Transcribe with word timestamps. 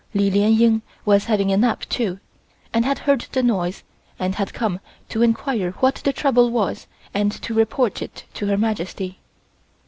Li 0.15 0.31
Lien 0.31 0.51
Ying 0.51 0.81
was 1.05 1.25
having 1.25 1.51
a 1.51 1.57
nap, 1.57 1.81
too, 1.87 2.19
and 2.73 2.85
had 2.85 2.97
heard 2.97 3.27
the 3.33 3.43
noise 3.43 3.83
and 4.17 4.33
had 4.33 4.51
come 4.51 4.79
to 5.09 5.21
enquire 5.21 5.73
what 5.79 5.93
the 5.97 6.11
trouble 6.11 6.49
was 6.49 6.87
and 7.13 7.31
to 7.31 7.53
report 7.53 8.01
it 8.01 8.23
to 8.33 8.47
Her 8.47 8.57
Majesty. 8.57 9.19